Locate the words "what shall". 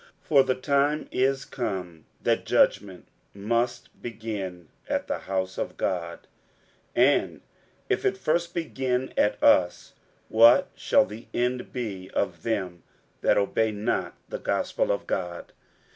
10.27-11.05